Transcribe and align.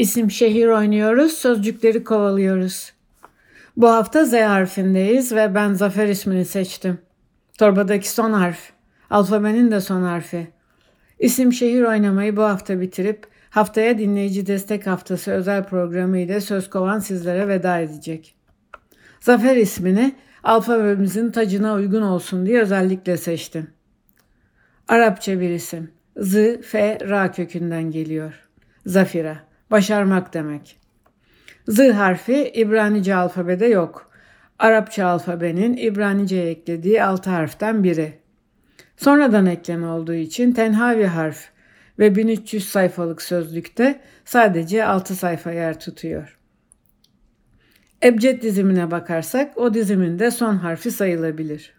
İsim 0.00 0.30
şehir 0.30 0.66
oynuyoruz, 0.66 1.32
sözcükleri 1.32 2.04
kovalıyoruz. 2.04 2.92
Bu 3.76 3.88
hafta 3.88 4.24
Z 4.24 4.32
harfindeyiz 4.32 5.32
ve 5.32 5.54
ben 5.54 5.74
Zafer 5.74 6.08
ismini 6.08 6.44
seçtim. 6.44 6.98
Torbadaki 7.58 8.10
son 8.10 8.32
harf, 8.32 8.70
alfabenin 9.10 9.70
de 9.70 9.80
son 9.80 10.02
harfi. 10.02 10.48
İsim 11.18 11.52
şehir 11.52 11.82
oynamayı 11.82 12.36
bu 12.36 12.42
hafta 12.42 12.80
bitirip 12.80 13.26
haftaya 13.50 13.98
dinleyici 13.98 14.46
destek 14.46 14.86
haftası 14.86 15.30
özel 15.30 15.64
programı 15.64 16.18
ile 16.18 16.40
söz 16.40 16.70
kovan 16.70 16.98
sizlere 16.98 17.48
veda 17.48 17.78
edecek. 17.78 18.34
Zafer 19.20 19.56
ismini 19.56 20.14
alfabemizin 20.42 21.30
tacına 21.30 21.74
uygun 21.74 22.02
olsun 22.02 22.46
diye 22.46 22.62
özellikle 22.62 23.16
seçtim. 23.16 23.70
Arapça 24.88 25.40
bir 25.40 25.50
isim. 25.50 25.90
Z, 26.16 26.34
F, 26.62 26.98
Ra 27.08 27.32
kökünden 27.32 27.90
geliyor. 27.90 28.48
Zafira, 28.86 29.49
başarmak 29.70 30.34
demek. 30.34 30.78
Z 31.68 31.78
harfi 31.78 32.52
İbranice 32.54 33.14
alfabede 33.14 33.66
yok. 33.66 34.10
Arapça 34.58 35.06
alfabenin 35.06 35.76
İbranice'ye 35.76 36.46
eklediği 36.46 37.04
altı 37.04 37.30
harften 37.30 37.84
biri. 37.84 38.18
Sonradan 38.96 39.46
ekleme 39.46 39.86
olduğu 39.86 40.14
için 40.14 40.52
tenhavi 40.52 41.06
harf 41.06 41.48
ve 41.98 42.16
1300 42.16 42.68
sayfalık 42.68 43.22
sözlükte 43.22 44.00
sadece 44.24 44.84
6 44.84 45.16
sayfa 45.16 45.52
yer 45.52 45.80
tutuyor. 45.80 46.38
Ebced 48.02 48.42
dizimine 48.42 48.90
bakarsak 48.90 49.58
o 49.58 49.74
dizimin 49.74 50.18
de 50.18 50.30
son 50.30 50.56
harfi 50.56 50.90
sayılabilir. 50.90 51.72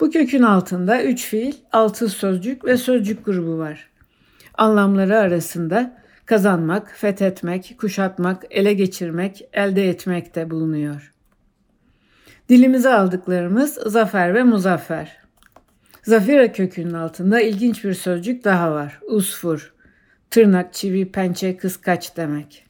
Bu 0.00 0.10
kökün 0.10 0.42
altında 0.42 1.02
3 1.02 1.26
fiil, 1.26 1.54
6 1.72 2.08
sözcük 2.08 2.64
ve 2.64 2.76
sözcük 2.76 3.24
grubu 3.24 3.58
var. 3.58 3.90
Anlamları 4.54 5.18
arasında 5.18 6.01
kazanmak, 6.26 6.92
fethetmek, 6.96 7.74
kuşatmak, 7.78 8.44
ele 8.50 8.74
geçirmek, 8.74 9.48
elde 9.52 9.88
etmek 9.88 10.34
de 10.34 10.50
bulunuyor. 10.50 11.12
Dilimize 12.48 12.94
aldıklarımız 12.94 13.74
zafer 13.74 14.34
ve 14.34 14.42
muzaffer. 14.42 15.22
Zafira 16.02 16.52
kökünün 16.52 16.94
altında 16.94 17.40
ilginç 17.40 17.84
bir 17.84 17.94
sözcük 17.94 18.44
daha 18.44 18.72
var. 18.72 19.00
Usfur. 19.08 19.74
Tırnak, 20.30 20.74
çivi, 20.74 21.12
pençe, 21.12 21.56
kıskaç 21.56 22.16
demek. 22.16 22.66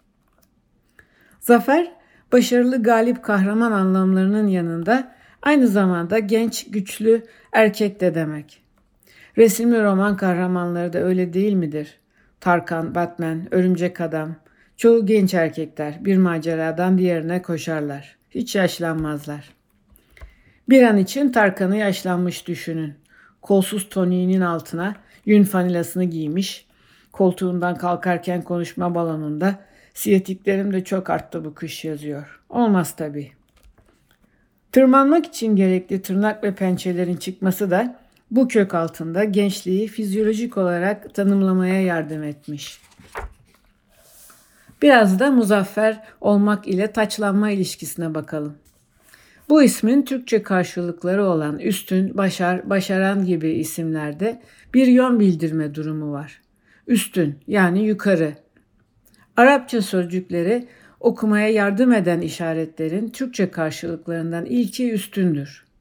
Zafer, 1.40 1.92
başarılı, 2.32 2.82
galip, 2.82 3.22
kahraman 3.22 3.72
anlamlarının 3.72 4.46
yanında 4.46 5.14
aynı 5.42 5.68
zamanda 5.68 6.18
genç, 6.18 6.70
güçlü, 6.70 7.22
erkek 7.52 8.00
de 8.00 8.14
demek. 8.14 8.62
Resimli 9.38 9.82
roman 9.82 10.16
kahramanları 10.16 10.92
da 10.92 10.98
öyle 10.98 11.32
değil 11.32 11.52
midir? 11.52 11.98
Tarkan, 12.42 12.94
Batman, 12.94 13.54
Örümcek 13.54 14.00
Adam. 14.00 14.36
Çoğu 14.76 15.06
genç 15.06 15.34
erkekler 15.34 16.04
bir 16.04 16.16
maceradan 16.16 16.98
diğerine 16.98 17.42
koşarlar. 17.42 18.16
Hiç 18.30 18.54
yaşlanmazlar. 18.54 19.48
Bir 20.68 20.82
an 20.82 20.96
için 20.96 21.32
Tarkan'ı 21.32 21.76
yaşlanmış 21.76 22.48
düşünün. 22.48 22.94
Kolsuz 23.42 23.88
toniğinin 23.88 24.40
altına 24.40 24.94
yün 25.26 25.44
fanilasını 25.44 26.04
giymiş. 26.04 26.66
Koltuğundan 27.12 27.74
kalkarken 27.74 28.42
konuşma 28.42 28.94
balonunda 28.94 29.58
siyetiklerim 29.94 30.72
de 30.72 30.84
çok 30.84 31.10
arttı 31.10 31.44
bu 31.44 31.54
kış 31.54 31.84
yazıyor. 31.84 32.40
Olmaz 32.48 32.96
tabii. 32.96 33.32
Tırmanmak 34.72 35.26
için 35.26 35.56
gerekli 35.56 36.02
tırnak 36.02 36.44
ve 36.44 36.54
pençelerin 36.54 37.16
çıkması 37.16 37.70
da 37.70 38.01
bu 38.32 38.48
kök 38.48 38.74
altında 38.74 39.24
gençliği 39.24 39.88
fizyolojik 39.88 40.56
olarak 40.56 41.14
tanımlamaya 41.14 41.82
yardım 41.82 42.22
etmiş. 42.22 42.80
Biraz 44.82 45.18
da 45.18 45.30
muzaffer 45.30 46.04
olmak 46.20 46.68
ile 46.68 46.92
taçlanma 46.92 47.50
ilişkisine 47.50 48.14
bakalım. 48.14 48.54
Bu 49.48 49.62
ismin 49.62 50.02
Türkçe 50.02 50.42
karşılıkları 50.42 51.24
olan 51.24 51.58
üstün, 51.58 52.16
başar, 52.16 52.70
başaran 52.70 53.24
gibi 53.24 53.50
isimlerde 53.50 54.42
bir 54.74 54.86
yön 54.86 55.20
bildirme 55.20 55.74
durumu 55.74 56.12
var. 56.12 56.40
Üstün 56.86 57.38
yani 57.46 57.84
yukarı. 57.84 58.34
Arapça 59.36 59.82
sözcükleri 59.82 60.68
okumaya 61.00 61.48
yardım 61.48 61.92
eden 61.92 62.20
işaretlerin 62.20 63.08
Türkçe 63.08 63.50
karşılıklarından 63.50 64.44
ilki 64.44 64.92
üstündür. 64.92 65.71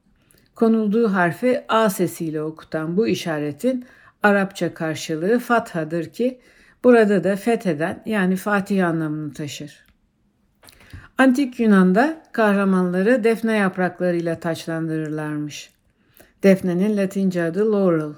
Konulduğu 0.62 1.14
harfi 1.14 1.64
A 1.70 1.90
sesiyle 1.90 2.42
okutan 2.42 2.98
bu 2.98 3.08
işaretin 3.08 3.86
Arapça 4.24 4.74
karşılığı 4.74 5.40
fathadır 5.40 6.06
ki 6.06 6.40
burada 6.84 7.24
da 7.24 7.36
fetheden 7.36 8.04
yani 8.06 8.36
Fatih 8.36 8.88
anlamını 8.88 9.34
taşır. 9.34 9.86
Antik 11.18 11.60
Yunan'da 11.60 12.24
kahramanları 12.32 13.24
defne 13.24 13.58
yapraklarıyla 13.58 14.40
taçlandırırlarmış. 14.40 15.70
Defnenin 16.44 16.98
Latince 16.98 17.44
adı 17.44 17.72
laurel. 17.72 18.14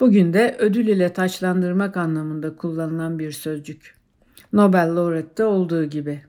Bugün 0.00 0.32
de 0.32 0.56
ödül 0.58 0.86
ile 0.86 1.12
taçlandırmak 1.12 1.96
anlamında 1.96 2.56
kullanılan 2.56 3.18
bir 3.18 3.32
sözcük. 3.32 3.94
Nobel 4.52 4.96
laureate'de 4.96 5.44
olduğu 5.44 5.84
gibi. 5.84 6.22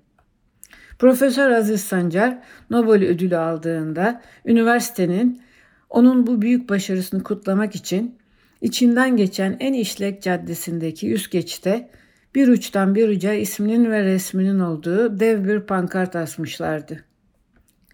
Profesör 1.00 1.52
Aziz 1.52 1.82
Sancar 1.82 2.44
Nobel 2.70 3.04
ödülü 3.04 3.38
aldığında 3.38 4.22
üniversitenin 4.46 5.42
onun 5.90 6.28
bu 6.28 6.42
büyük 6.42 6.70
başarısını 6.70 7.24
kutlamak 7.24 7.76
için 7.76 8.18
içinden 8.62 9.18
geçen 9.18 9.58
en 9.60 9.74
işlek 9.74 10.22
caddesindeki 10.22 11.14
üst 11.14 11.32
geçite 11.32 11.90
bir 12.36 12.48
uçtan 12.48 12.96
bir 12.96 13.10
uca 13.10 13.34
isminin 13.34 13.92
ve 13.92 14.04
resminin 14.04 14.60
olduğu 14.60 15.20
dev 15.20 15.48
bir 15.48 15.60
pankart 15.60 16.16
asmışlardı. 16.16 17.04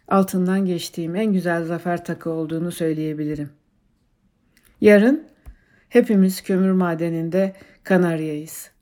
Altından 0.07 0.65
geçtiğim 0.65 1.15
en 1.15 1.33
güzel 1.33 1.65
zafer 1.65 2.05
takı 2.05 2.29
olduğunu 2.29 2.71
söyleyebilirim. 2.71 3.49
Yarın 4.81 5.23
hepimiz 5.89 6.41
kömür 6.41 6.71
madeninde 6.71 7.53
Kanarya'yız. 7.83 8.72